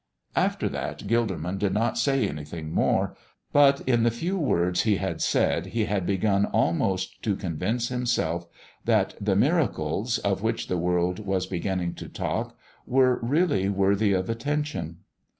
After 0.35 0.67
that, 0.67 1.05
Gilderman 1.05 1.59
did 1.59 1.75
not 1.75 1.95
say 1.95 2.27
anything 2.27 2.71
more. 2.73 3.15
But 3.53 3.81
in 3.81 4.01
the 4.01 4.09
few 4.09 4.35
words 4.35 4.81
he 4.81 4.95
had 4.95 5.21
said 5.21 5.67
he 5.67 5.85
had 5.85 6.07
begun 6.07 6.47
almost 6.47 7.21
to 7.21 7.35
convince 7.35 7.89
himself 7.89 8.47
that 8.85 9.13
the 9.23 9.35
miracles 9.35 10.17
of 10.17 10.41
which 10.41 10.69
the 10.69 10.77
world 10.79 11.19
was 11.19 11.45
beginning 11.45 11.93
to 12.01 12.09
talk 12.09 12.57
were 12.87 13.19
really 13.21 13.69
worthy 13.69 14.11
of 14.11 14.27
attention. 14.27 15.01